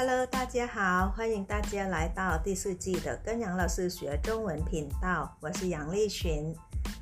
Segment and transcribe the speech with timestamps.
[0.00, 6.54] Hello，大家好，欢迎大家来到第四季的跟杨老师学中文频道，我是杨丽群。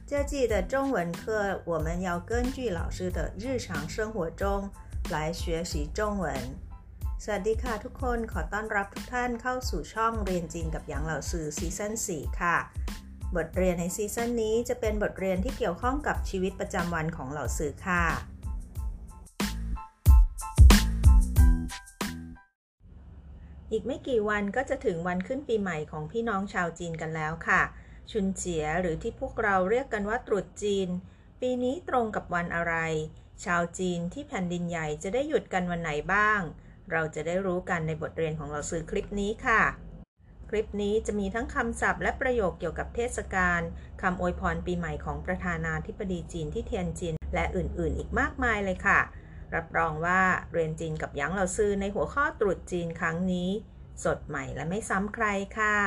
[0.06, 4.70] 这季的中文课，我们要根据老师的日常生活中
[5.10, 6.34] 来学习中文。
[7.18, 12.56] สวัสดีค่ะทุกคนขอต้อนรับทุกท่านเข้าสู่ช่องเรียนจีนกับหยางเหล่าซือซีซั่น4ค่ะ
[13.36, 18.04] บทเรียนในซีซั่นนี้จะเป็นบทเรียนที่เกี่ยวข้องกับชีวิตประจำวันของเหล่าซือค่ะ
[23.71, 27.61] อีกไม่กี่วันก็จะถึงวันขึ้นปีใหม่ของพี่น้องชาวจีนกันแล้วค่ะ
[28.11, 30.89] ชุนเจียหรือที่พวกเราเรียกกันว่าตรุษจีน
[31.41, 32.75] ปีนี้ตรงกับวันอะไร
[33.45, 36.41] ชาวจีนที่แผ่นดินใหญ่จะได้หยุดกันวันไหนบ้าง
[36.91, 39.61] เราจะได้รู้กันในบทเรียนของเราซื้อคลิปนี้ค่ะ
[40.49, 43.61] คลิปนี้จะมีทั้งคำศัพท์และประโยคเกี่ยวกับเทศกาล
[44.01, 48.99] คำอวยพรปีใหม่ของประธานาธิบดีจีนที่เทียนจิน และอื่นๆ อีกมากมายเลยค่ะ
[49.55, 50.21] รับรองว่า
[50.53, 53.49] เรียนจีนกับยางเหล่าซื้อในหัวข้อตรุษจีนครั้งนี้
[54.03, 55.25] สดใหม่และไม่ซ้ำใคร
[55.57, 55.77] ค่ะ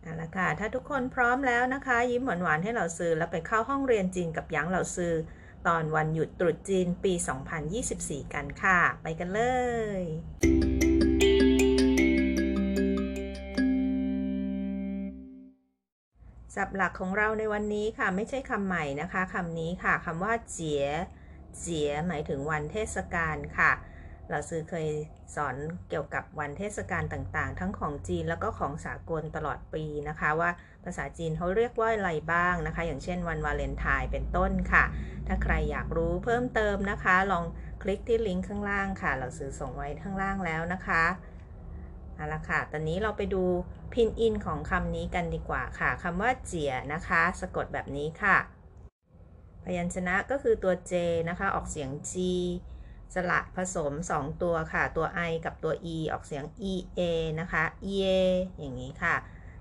[0.00, 5.14] เอาละค่ะ ถ้าทุกคนพร้อมแล้วนะคะ ยิ้มหวานๆให้เราซื้อแล้วไปเข้าห้องเรียนจีนกับยางเหล่าซื้อ
[5.66, 7.12] ตอนวันหยุดตรุษจีนปี
[7.74, 9.40] 2024 กันค่ะ ไปกันเล
[10.00, 10.02] ย
[16.54, 20.84] ศัพท์หลักของเราในวันนี้ค่ะ ไม่ใช่คำใหม่นะคะคำนี้ค่ะคำว่าเจี๋ย
[21.58, 23.72] เจียหมายถึงวันเทศกาลค่ะ
[24.30, 24.88] เราซื้อเคย
[25.34, 25.56] สอน
[25.88, 30.50] เกี่ยวกับวันเทศกาลต่างๆ ทั้งของจีนแล้วก็ของสากลตลอดปีนะคะ ว่า
[30.84, 34.84] ภาษาจีนเขาเรียกว่าอะไรบ้างนะคะ อย่างเช่นวันวาเลนไทน์เป็นต้นค่ะ
[35.26, 37.44] ถ้าใครอยากรู้เพิ่มเติมนะคะ ลอง
[37.82, 41.04] คลิกที่ลิงก์ข้างล่างค่ะ เราซื้อส่งไว้ข้างล่างแล้วนะคะ
[42.14, 43.44] เอาละค่ะ ตอนนี้เราไปดู
[43.92, 48.36] พินอินของคำนี้กันดีกว่าค่ะคำว่าเจียนะคะ สะกดแบบนี้ค่ะ
[49.64, 50.92] พยัญชนะก็คือตัว J
[51.28, 52.12] นะคะออกเสียง G
[53.14, 57.00] สระผสม 2 ตัวค่ะ ตัว I กับตัว E ออกเสียง E A
[57.40, 58.08] นะคะ E A
[58.58, 59.14] อย่างนี้ค่ะ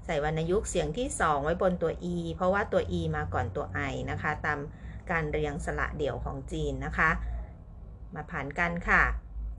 [0.06, 4.60] ใส่วรรณยุกต์เสียงที่ 2 ไว้บนตัว E เพราะว่าตัว E มาก่อนตัว I นะคะ ตาม
[5.12, 7.10] การเรียงสระเดี่ยวของจีนนะคะ
[8.14, 9.04] มาผ่านกันค่ะ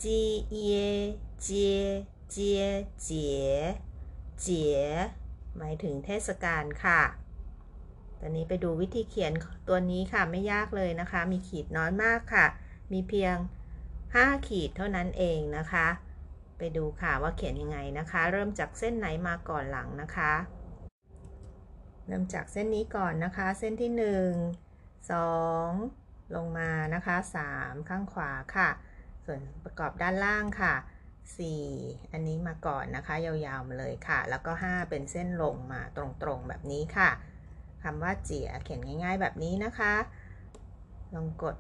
[0.03, 0.05] G
[0.63, 0.65] E
[1.47, 1.49] J
[2.35, 2.37] J
[3.03, 3.45] เจีย
[4.41, 4.79] เจีย
[5.57, 7.01] หมายถึงเทศกาลค่ะ
[8.25, 9.33] ตอนนี้ไปดูวิธีเขียน
[9.69, 12.47] ตัวนี้ค่ะไม่ยากเลยนะคะ มีขีดน้อยมากค่ะ
[12.93, 13.37] มีเพียง
[13.93, 15.87] 5 ขีดเท่านั้นเองนะคะ
[16.59, 20.33] ไปดูค่ะว่าเขียนยังไงนะคะ เริ่มจากเส้นไหนมาก่อนหลังนะคะ
[22.07, 24.35] เริ่มจากเส้นนี้ก่อนนะคะ เส้นที่ 1
[25.51, 27.17] 2 ลงมานะคะ
[27.53, 28.69] 3 ข้างขวาค่ะ
[29.25, 30.75] ส่วนประกอบด้านล่างค่ะ
[31.45, 36.05] 4 อันนี้มาก่อนนะคะ ยาวๆมาเลยค่ะ แล้วก็ 5 เป็นเส้นลงมาตร
[36.37, 37.11] งๆแบบนี้ค่ะ
[37.85, 39.95] คำว่าเจียเขียนง่าย ๆ แบบนี้นะคะ
[41.15, 41.57] ลองกด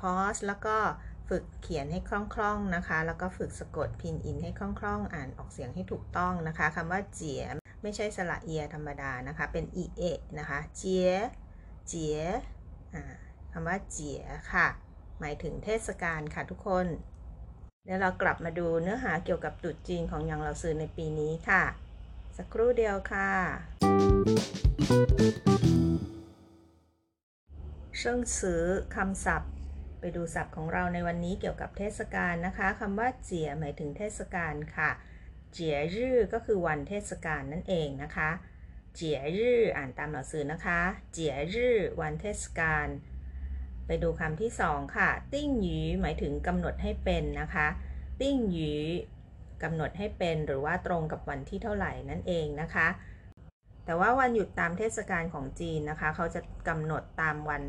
[0.00, 0.76] pause แล้วก็
[1.28, 2.10] ฝึกเขียนให้ค
[2.40, 7.42] ล่องๆนะคะ แล้วก็ฝึกสะกดพินอินให้คล่องๆ อ่านออกเสียงให้ถูกต้องนะคะคำว่าเจีย
[7.82, 10.02] ไม่ใช่สระเอียธรรมดานะคะ เป็นอีเอ
[10.38, 11.10] นะคะ เจีย
[11.86, 12.18] เจีย
[13.52, 14.22] คำว่าเจีย
[14.52, 14.66] ค่ะ
[15.20, 16.86] หมายถึงเทศกาลค่ะทุกคน
[17.84, 21.62] เดี๋ยวเรากลับมาดูเนื้อหาเกี่ยวกับตรุษจีนของยังเราซื้อในปีนี้ค่ะ
[22.36, 24.53] สักครู่เดียวค่ะ
[27.98, 28.62] เชิงสือ
[28.94, 29.52] คำศัพท์
[30.00, 34.90] ไปดูศัพท์ของเราในวันนี้เกี่ยวกับเทศกาลนะคะคำว่าเจียหมายถึงเทศกาลค่ะ
[35.52, 38.30] เจียรื่อก็คือวันเทศกาลนั่นเองนะคะ
[38.94, 40.80] เจียรื่ออ่านตามหนังสือนะคะ
[41.12, 42.86] เจียรื่อวันเทศกาล
[43.86, 47.66] ไปดูคำที่สองค่ะ ติ้งหยีหมายถึงกำหนดให้เป็นนะคะ
[48.20, 48.72] ติ้งหยี
[49.62, 52.88] กำหนดให้เป็นหรือว่าตรงกับวันที่เท่าไหร่นั่นเองนะคะ
[53.84, 57.62] แต่ว่าวันหยุดตามเทศกาลของจีนนะคะ เขาจะกำหนดตามวัน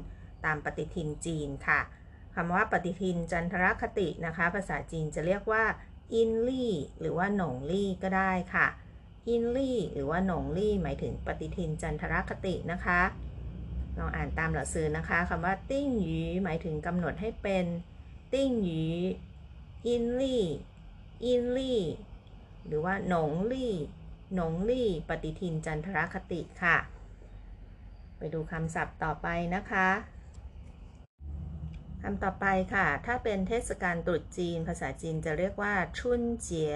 [0.45, 1.79] ตามปฏิทินจีนค่ะ
[2.35, 5.63] คำว่าปฏิทินจันทรคตินะคะ ภาษาจีนจะเรียกว่า
[6.13, 8.67] อินลี่หรือว่าหนงลี่ก็ได้ค่ะ
[9.29, 13.01] 阴历 หรือว่า 农历 หมายถึงปฏิทินจันทรคตินะคะ
[13.97, 17.65] ลองอ่านตาม老师 นะคะคำว่า 定于 หมายถึงกำหนดให้เป็น
[18.33, 21.81] 定于 阴历 阴历
[22.67, 26.77] หรือว่า 农历 农历 ปฏิทินจันทรคติค่ะ
[28.17, 29.89] ไปดูคำศัพท์ต่อไปนะคะ
[32.01, 36.75] คำต่อไปค่ะ ถ้าเป็นเทศกาลตรุษจีน ภาษาจีนจะเรียกว่า ชุนเจีย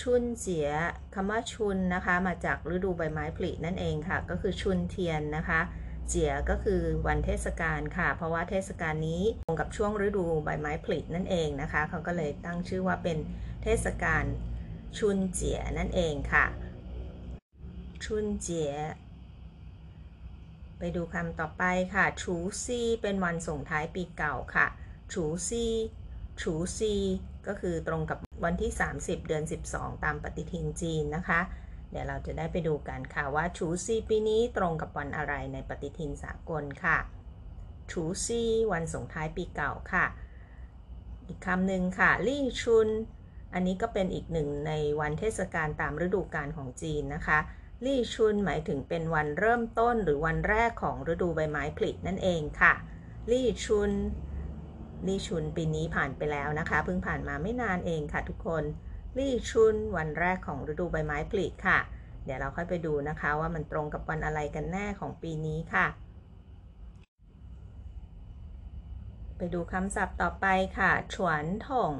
[0.00, 0.68] ชุนเจีย
[1.14, 5.60] คำว่าชุนนะคะ มาจากฤดูใบไม้ผลินั่นเองค่ะ ก็คือชุนเทียนนะคะ
[6.08, 13.18] เจียก็คือวันเทศกาลค่ะ เพราะว่าเทศกาลนี้ตรงกับช่วงฤดูใบไม้ผลินั่นเองนะคะ เขาก็เลยตั้งชื่อว่าเป็น
[13.62, 14.24] เทศกาล
[14.98, 16.44] ชุนเจียนั่นเองค่ะ
[18.04, 18.72] ชุนเจีย
[20.78, 22.34] ไปดูคำต่อไปค่ะ ชู
[22.64, 24.66] ซีเป็นวันส่งท้ายปีเก่าค่ะ
[25.12, 25.64] ชูซี
[26.40, 26.94] ชูซี
[27.46, 31.40] ก็คือตรงกับวันที่ 30 เดือน 12 ตามปฏิทินจีนนะคะ
[31.90, 36.98] เดี๋ยวเราจะได้ไปดูกันค่ะว่าชูซีปีนี้ตรงกับวันอะไรในปฏิทินสากลค่ะ
[37.90, 38.42] ชูซี
[38.72, 40.06] วันส่งท้ายปีเก่าค่ะ
[41.26, 42.88] อีกคำหนึ่งค่ะ ลี่ชุน
[43.54, 47.38] อันนี้ก็เป็นอีกหนึ่งในวันเทศกาลตามฤดูกาลของจีนนะคะ
[47.84, 52.72] ลี่ชุนหมายถึงเป็นวันเริ่มต้นหรือวันแรกของฤดูใบไม้ผลินั่นเองค่ะ
[53.30, 53.90] ลี่ชุน
[55.06, 58.64] ลี่ชุนปีนี้ผ่านไปแล้วนะคะ เพิ่งผ่านมาไม่นานเองค่ะทุกคน
[59.18, 61.78] ลี่ชุนวันแรกของฤดูใบไม้ผลิค่ะ
[62.24, 65.86] เดี๋ยวเราค่อยไปดูนะคะว่ามันตรงกับวันอะไรกันแน่ของปีนี้ค่ะ
[69.36, 70.46] ไปดูคำศัพท์ต่อไป
[70.78, 71.92] ค่ะ ฉวนถง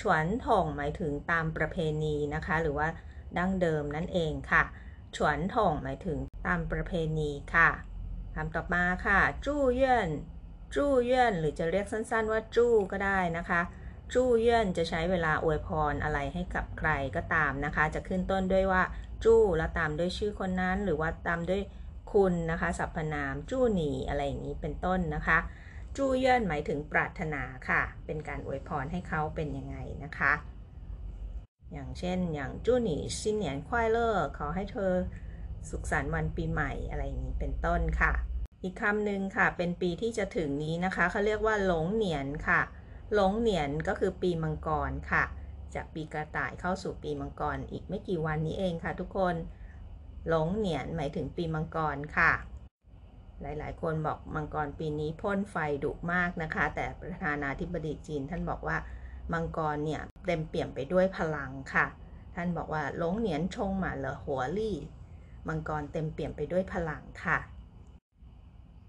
[0.00, 2.88] ฉวนถงหมายถึงตามประเพณีนะคะ หรือว่า
[3.38, 4.62] ดั้งเดิมนั่นเองค่ะ
[5.16, 7.68] ฉวนถงหมายถึงตามประเพณีค่ะ
[8.34, 10.08] คำต่อมาค่ะ จู้เย่น
[10.74, 13.60] จู้เย่นหรือจะเรียกสั้นๆว่าจู้ก็ได้นะคะ
[14.14, 18.82] จู้เย่นจะใช้เวลาอวยพรอะไรให้กับใครก็ตามนะคะ จะขึ้นต้นด้วยว่า
[19.24, 21.62] จู้แล้วตามด้วยชื่อคนนั้น หรือว่าตามด้วย
[22.12, 25.38] คุณนะคะ สรรพนามจู้หนีอะไรอย่างนี้เป็นต้นนะคะ
[25.96, 30.32] จู้เย่นหมายถึงปรารถนาค่ะ เป็นการอวยพรให้เขาเป็นยังไงนะคะ
[31.72, 34.92] อย่างเช่น อย่างจู้หนีชินเหนียนควายเลอร์ขอให้เธอ
[35.70, 38.12] สุขสันต์วันปีใหม่อะไรอย่างนี้เป็นต้นค่ะ
[38.62, 42.60] อีกคำหนึ่งค่ะ เป็นปีที่จะถึงนี้นะคะเขาเรียกว่าหลงเหนียนค่ะ
[43.14, 45.24] หลงเหนียนก็คือปีมังกรค่ะ
[45.74, 49.34] จากปีกระต่ายเข้าสู่ปีมังกรอีกไม่กี่วันนี้เองค่ะ ทุกคน
[50.28, 52.32] หลงเหนียนหมายถึงปีมังกรค่ะ
[53.42, 58.76] หลายๆ คนบอกมังกรปีนี้พ่นไฟดุมากนะคะ แต่ประธานาธิบดีจีนท่านบอกว่า
[59.32, 61.86] มังกรเนี่ยเต็มเปี่ยมไปด้วยพลังค่ะ
[62.34, 64.76] ท่านบอกว่าหลงเหนียนชงหมาเหลอหัวลี่
[65.48, 67.38] มังกรเต็มเปี่ยมไปด้วยพลังค่ะ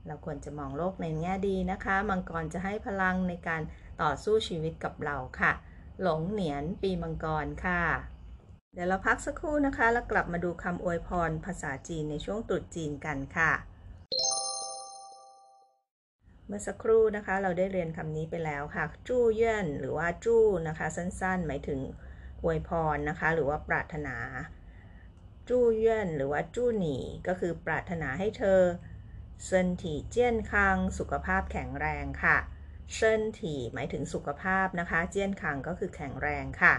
[0.07, 3.61] เราควรจะมองโลกในแง่ดีนะคะ มังกรจะให้พลังในการ
[4.01, 5.51] ต่อสู้ชีวิตกับเราค่ะ
[6.01, 7.81] หลงเหนียนปีมังกรค่ะ
[8.73, 13.51] เดี๋ยวเราพักสักครู่นะคะ แล้วกลับมาดูคำอวยพรภาษาจีนในช่วงตรุษจีนกันค่ะ
[16.47, 21.79] เมื่อสักครู่นะคะเราได้เรียนคำนี้ไปแล้วค่ะ จู้เย่นหรือว่าจู้นะคะ สั้นๆ หมายถึง
[22.43, 24.17] อวยพรนะคะ หรือว่าปรารถนา
[25.49, 26.97] จู้เย่นหรือว่าจู้หนี
[27.27, 28.61] ก็คือปรารถนาให้เธอ
[29.45, 32.37] เซินถี่เจี้ยนคังสุขภาพแข็งแรงค่ะ
[32.95, 36.75] เซินถี่หมายถึงสุขภาพนะคะ เจี้ยนคังก็คือแข็งแรงค่ะ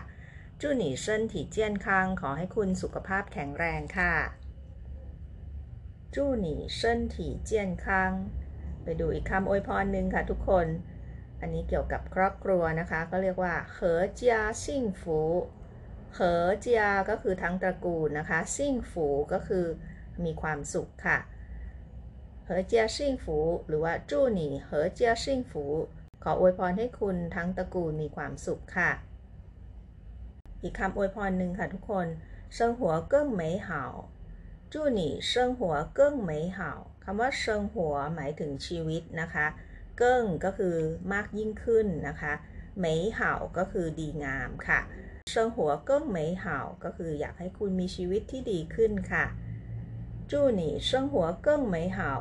[0.60, 4.14] จู้หนีเซินถี่เจี้ยนคังขอให้คุณสุขภาพแข็งแรงค่ะ
[6.14, 8.12] จู้หนีเซินถี่เจี้ยนคัง
[8.83, 10.68] ไปดูอีกคำอวยพรหนึ่งค่ะทุกคน
[11.42, 15.19] อันนี้เกี่ยวกับครอบครัวนะคะ ก็เรียกว่าเหอเจียซิ่งฟู
[16.16, 19.66] เหอเจียก็คือทั้งตระกูลนะคะ ซิ่งฝูก็คือ
[20.24, 21.19] มีความสุขค่ะ
[22.45, 23.38] เหอเจียซิ่งฝู
[23.68, 25.63] หรือว่าจู้หนีเหอเจียซิ่งฝู
[26.24, 28.92] ขออวยพรให้คุณทั้งตระกูลมีความสุขค่ะ
[30.63, 32.07] อีกคำอวยพรหนึ่งค่ะทุกคน
[32.57, 32.81] 生活
[33.12, 33.69] 更美好
[34.71, 35.60] 祝你生活
[35.98, 36.60] 更美好
[37.05, 39.47] คำว่าเชิงหัวหมายถึงชีวิตนะคะ
[39.99, 40.77] เกิ้งก็คือ
[41.12, 42.33] มากยิ่งขึ้นนะคะ
[42.79, 44.81] เหมยเห่าก็คือดีงามค่ะ
[45.31, 49.25] เชิงหัวเกิ้งเหมยเห่าก็คืออยากให้คุณมีชีวิตที่ดีขึ้นค่ะ
[50.31, 52.12] จู้หนี่เชิงหัวเกิ้งเหมยเห่า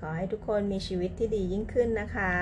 [0.00, 2.32] ขอให้ทุกคนมีชีวิตที่ดียิ่งขึ้นนะคะ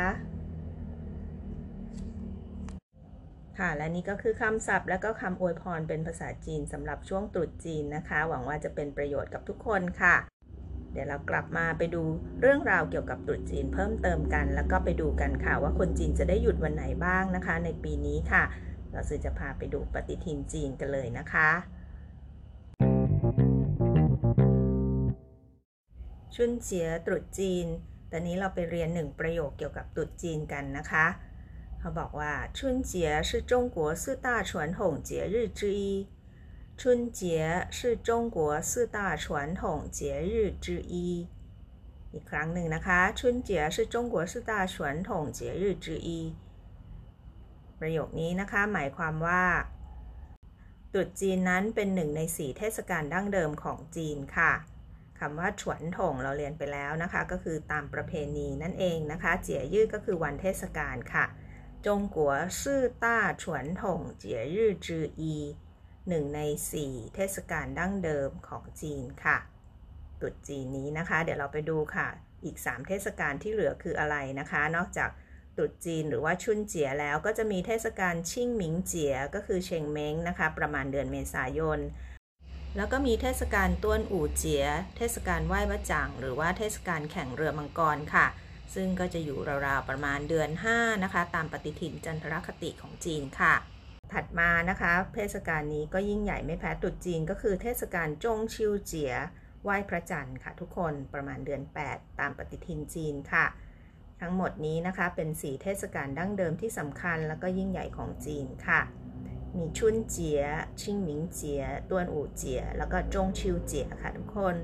[3.59, 10.17] ค่ะและนี่ก็คือคำศัพท์ และก็คำอวยพรเป็นภาษาจีนสำหรับช่วงตรุษจีนนะคะ หวังว่าจะเป็นประโยชน์กับทุกคนค่ะ
[10.92, 12.04] เดี๋ยวเรากลับมาไปดู
[12.42, 18.44] เรื่องราวเกี่ยวกับตรุษจีนเพิ่มเติมกัน แล้วก็ไปดูกันค่ะ ว่าคนจีนจะได้หยุดวันไหนบ้างนะคะ ในปีนี้ค่ะ
[18.92, 21.50] เราซื้อจะพาไปดูปฏิทินจีนกันเลยนะคะ
[26.36, 27.66] ชุนเจียตรุษจีน
[28.12, 31.06] ตอนนี้เราไปเรียนหนึ่งประโยคเกี่ยวกับตรุษจีนกันนะคะ
[31.80, 35.84] เขาบอกว่าชุนเจีย是中国四大传统节日之一
[36.78, 41.28] 春节是中国四大传统节日之一
[42.14, 46.36] อีกครั้งหนึ่งนะคะ春节是中国四大传统节日之一
[47.80, 49.44] ประโยคนี้นะคะหมายความว่า
[50.94, 54.52] ตรุษจีนนั้นเป็นหนึ่งในสี่เทศกาลดั้งเดิมของจีนค่ะ
[55.20, 61.26] คำว่าฉวนถงเราเรียนไปแล้วนะคะ ก็คือตามประเพณีนั่นเองนะคะ เจียยื้อก็คือวันเทศกาลค่ะ
[61.86, 62.34] จงกัว
[62.64, 65.36] ซื่อต้าฉวนถงเจียยื้อจืออี
[66.09, 66.41] หนึ่งใน
[66.73, 69.39] สี่เทศกาลดั้งเดิมของจีนค่ะ
[70.21, 72.09] ตรุษจีนนี้นะคะ เดี๋ยวเราไปดูค่ะ
[72.45, 75.11] อีก 3 เทศกาลที่เหลือคืออะไรนะคะ นอกจาก
[75.57, 81.81] ตรุษจีนหรือว่าชุนเจียแล้วก็จะมีเทศกาลชิ่งหมิงเจียก็คือเชงเม้งนะคะ ประมาณเดือนเมษายน
[82.77, 84.65] แล้วก็มีเทศกาลต้วนอู่เจีย
[84.97, 88.27] เทศกาลไหว้พระจังหรือว่าเทศกาลแข่งเรือมังกรค่ะ
[88.75, 93.55] ซึ่งก็จะอยู่ราวๆประมาณเดือน 5 นะคะ ตามปฏิทินจันทรคติของจีนค่ะ
[94.13, 99.13] ถัดมานะคะเทศกาลนี้ก็ยิ่งใหญ่ไม่แพ้ตรุษจีนก็คือเทศกาลจงชิวเจีย
[99.63, 103.47] ไหว้พระจันทร์ค่ะทุกคนประมาณเดือน 8 ตามปฏิทินจีนค่ะ
[104.21, 108.81] ทั้งหมดนี้นะคะเป็นสีเทศกาลดั้งเดิมที่สำคัญแล้วก็ยิ่งใหญ่ของจีนค่ะ
[109.57, 110.43] มีชุนเจีย
[110.81, 114.57] ชิงหมิงเจียต้วนอู่เจีย แล้วก็จงชิวเจียค่ะทุกคน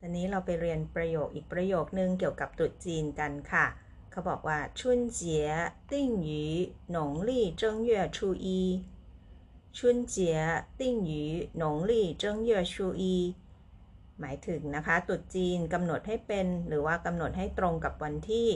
[0.00, 3.66] ตอนนี้เราไปเรียนประโยคอีกประโยคนึงเกี่ยวกับตรุษจีนกันค่ะ
[4.12, 13.16] เขาบอกว่า春节定于农历正月初一 春节定于农历正月初一
[14.20, 18.48] หมายถึงนะคะตรุษจีนกำหนดให้เป็นหรือว่ากำหนดให้ตรงกับวันที่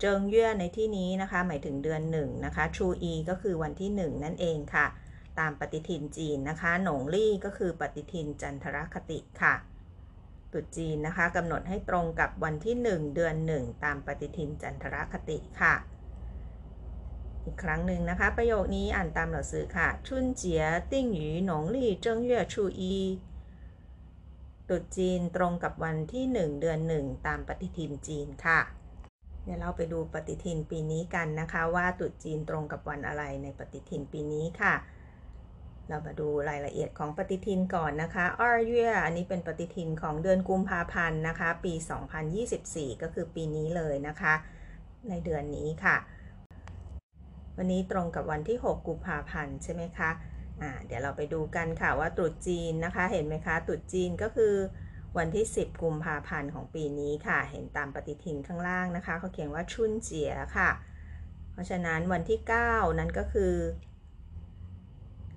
[0.00, 4.86] 正月 ในที่นี้นะคะ หมายถึงเดือนหนึ่งนะคะ初一 ก็คือวันที่หนึ่งนั่นเองค่ะ
[5.38, 9.54] ตามปฏิทินจีนนะคะ 农历 ก็คือปฏิทินจันทรคติค่ะ
[10.54, 15.74] ตุษจีนนะคะกำหนดให้ตรงกับวันที่ 1 เดือน 1 ตามปฏิทินจันทรคติค่ะ
[17.44, 22.96] อีกครั้งหนึ่งนะคะ ประโยคนี้อ่านตามหนังสือค่ะ ชุนเจียติ้งหยูหนงลี่เจิ้งเย่ชูอี
[24.68, 28.60] ตุษจีนตรงกับวันที่ 1 เดือน 1 ตามปฏิทินจีนค่ะ
[29.44, 34.74] เดี๋ยวเราไปดูปฏิทินปีนี้กันนะคะ ว่าตุษจีนตรงกับวันอะไรในปฏิทินปีนี้ค่ะ
[35.88, 38.72] เรามาดูรายละเอียดของปฏิทินก่อนนะคะอร์เย
[39.04, 41.74] อันนี้เป็นปฏิทินของเดือนกุมภาพันธ์นะคะ ปี
[42.38, 44.34] 2024 ก็คือปีนี้เลยนะคะ
[45.08, 45.96] ในเดือนนี้ค่ะ
[47.56, 50.10] วันนี้ตรงกับวันที่ 6 กุมภาพันธ์ใช่ไหมคะ
[50.60, 54.54] อ่าเดี๋ยวเราไปดูกันค่ะว่าตรุษจีนนะคะ เห็นไหมคะ ตรุษจีนก็คือ
[55.18, 60.70] วันที่ 10 กุมภาพันธ์ของปีนี้ค่ะ เห็นตามปฏิทินข้างล่างนะคะ เขาเขียนว่าชุนเจียค่ะ
[61.52, 63.52] เพราะฉะนั้นวันที่ 9 นั้นก็คือ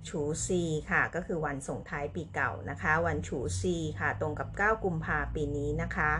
[0.08, 6.12] ฉูซีค่ะ ก็คือวันส่งท้ายปีเก่านะคะ วันฉูซีค่ะ ตรงกับ 9 กุมภาปีนี้นะคะ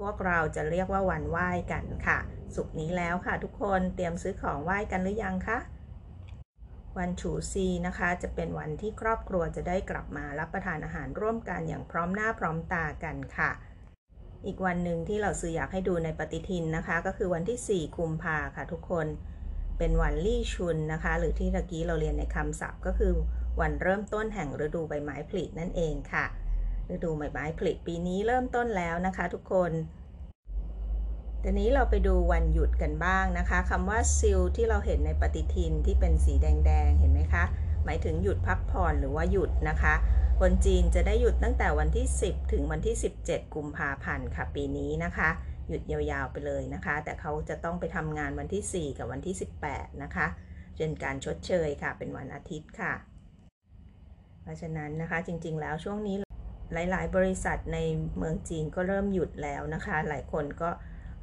[0.00, 2.18] พวกเราจะเรียกว่าวันไหว้กันค่ะ
[2.54, 5.58] สุกนี้แล้วค่ะทุกคนเตรียมซื้อของไหว้กันหรือยังคะ
[6.98, 13.50] วันฉูซีนะคะ จะเป็นวันที่ครอบครัวจะได้กลับมารับประทานอาหารร่วมกันอย่างพร้อมหน้าพร้อมตากันค่ะ
[14.46, 19.06] อีกวันหนึ่งที่เราซื้ออยากให้ดูในปฏิทินนะคะ ก็คือวันที่ 4 กุมภาค่ะทุกคน
[19.78, 23.12] เป็นวันลี่ชุนนะคะ หรือที่ตะกี้เราเรียนในคำศัพท์ก็คือ
[23.60, 26.24] วันเริ่มต้นแห่งฤดูใบไม้ผลินั่นเองค่ะ
[26.94, 29.72] ฤดูใบไม้ผลิปีนี้เริ่มต้นแล้วนะคะทุกคน
[31.42, 37.44] ทีนี้เราไปดูวันหยุดกันบ้างนะคะคำว่าซิลที่เราเห็นในปฏิทินที่เป็นสีแดงๆ เห็นไหมคะ
[37.84, 39.94] หมายถึงหยุดพักผ่อนหรือว่าหยุดนะคะ
[40.40, 45.30] คนจีนจะได้หยุดตั้งแต่วันที่ 10 ถึงวันที่ 17 กุมภาพันธ์ค่ะปีนี้นะคะ
[45.68, 49.34] หยุดยาวๆไปเลยนะคะ แต่เขาจะต้องไปทำงานวันที่ 4 กับวันที่
[49.68, 50.26] 18 นะคะ
[50.78, 52.94] เป็นการชดเชยค่ะ เป็นวันอาทิตย์ค่ะ
[54.42, 56.16] เพราะฉะนั้นนะคะจริงๆแล้วช่วงนี้
[56.72, 57.78] หลายๆ บริษัทใน
[58.16, 60.70] เมืองจีนก็เริ่มหยุดแล้วนะคะ หลายคนก็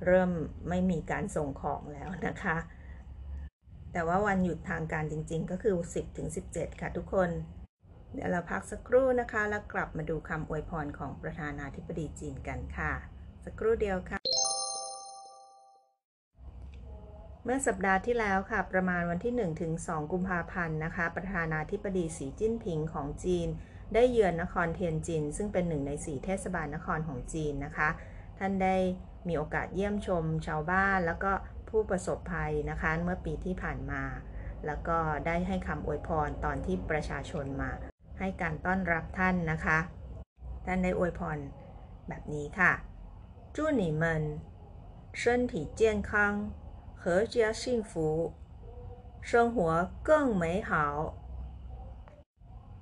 [0.06, 0.32] เริ่ม
[0.70, 2.58] ไม่มีการส่งของแล้วนะคะ
[3.94, 7.30] แต่ว่าวันหยุดทางการจริงๆ ก็คือ 10ถึง17 ค่ะทุกคน
[8.14, 12.94] เดี๋ยวเราพักสักครู่นะคะ แล้วกลับมาดูคำอวยพรของประธานาธิบดีจีนกันค่ะ
[13.46, 14.21] สักครู่เดียวค่ะ
[17.46, 19.34] เมื่อสัปดาห์ที่แล้วค่ะ ประมาณวันที่
[19.74, 23.48] 1-2 กุมภาพันธ์นะคะ ประธานาธิบดีสีจิ้นผิงของจีน
[23.94, 27.90] ได้เยือนนครเทียนจิน ซึ่งเป็นหนึ่งในสีเทศบาลนครของจีนนะคะ
[28.40, 28.76] ท่านได้
[29.28, 31.32] มีโอกาสเยี่ยมชมชาวบ้านแล้วก็
[31.70, 34.04] ผู้ประสบภัยนะคะ เมื่อปีที่ผ่านมา
[34.66, 37.72] แล้วก็ได้ให้คำอวยพรตอนที่ประชาชนมา
[38.20, 39.80] ให้การต้อนรับท่านนะคะ
[40.66, 41.38] ท่านได้อวยพร
[42.10, 42.72] แบบนี้ค่ะ
[43.56, 44.04] 祝你们
[45.22, 46.12] 身体健康
[47.03, 47.93] 阖家幸福
[49.29, 49.57] 生活
[50.03, 50.71] 更美好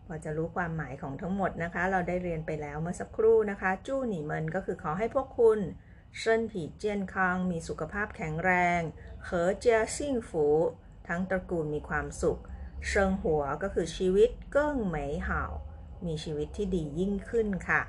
[0.06, 5.58] พอจะรู้ความหมายของทั้งหมดนะคะ เราได้เรียนไปแล้วเมื่อสักครู่นะคะ จู้หนีเมินก็คือขอให้พวกคุณ
[6.18, 8.80] เชิญผีเจียนคังมีสุขภาพแข็งแรง
[9.25, 10.46] เหอเจียซิ่งฝู
[11.08, 12.40] ทั้งตระกูลมีความสุข
[12.88, 15.42] เชิงหัวก็คือชีวิตเกิ้งเหมยเห่า
[16.06, 17.82] มีชีวิตที่ดียิ่งขึ้นค่ะ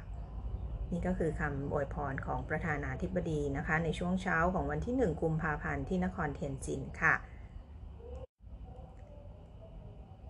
[0.93, 7.15] นี่ก็คือคำอวยพรของประธานาธิบดีนะคะ ในช่วงเช้าของวันที่ 1 กุมภาพันธ์ที่นครเทียนจินค่ะ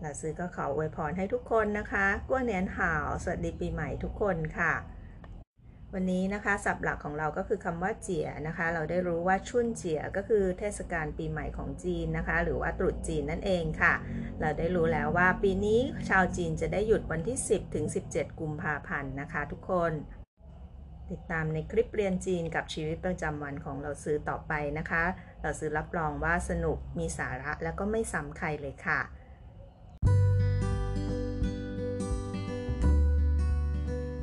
[0.01, 4.75] หลาซื้อก็ขออวยพรให้ทุกคนนะคะกัวเนียนห่าวสวัสดีปีใหม่ทุกคนค่ะ
[5.95, 13.95] วันนี้นะคะศัพท์หลักของเราก็คือคำว่าเจียนะคะ เราได้รู้ว่าชุนเจียก็คือเทศกาลปีใหม่ของจีนนะคะ หรือว่าตรุษจีนนั่นเองค่ะ
[14.41, 19.93] เราได้รู้แล้วว่าปีนี้ชาวจีนจะได้หยุดวันที่ 10 ถึง 17 กุมภาพันธ์นะคะ ทุกคน
[21.12, 25.04] ติดตามในคลิปเรียนจีนกับชีวิตประจำวันของเราซื้อต่อไปนะคะ
[25.42, 29.02] เราซื้อรับรองว่าสนุกมีสาระแล้วก็ไม่ซ้ำใครเลยค่ะ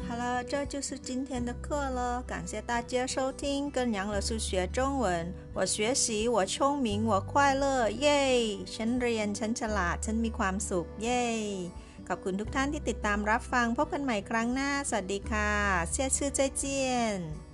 [0.08, 1.66] Hello 了，这就是今天的课
[1.98, 2.22] 了。
[2.22, 5.32] 感谢大家收听，跟杨老师学中文。
[5.54, 8.22] 我学习，我聪明，我快乐，เย้
[8.74, 11.24] ฉันเรียน ฉันฉลาด ฉันมีความสุข เย้
[12.07, 15.51] ขอบคุณทุกท่านที่ติดตามรับฟังพบกันใหม่ครั้งหน้า สวัสดีค่ะ
[15.91, 17.46] เสียชื่อใจเจียน